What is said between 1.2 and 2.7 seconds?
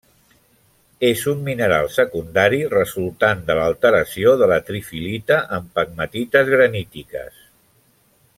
un mineral secundari